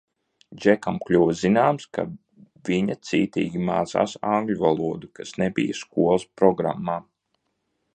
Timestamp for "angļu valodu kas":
4.33-5.39